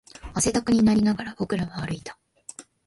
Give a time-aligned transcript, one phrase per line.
[0.33, 2.17] 汗だくになりながら、僕らは歩いた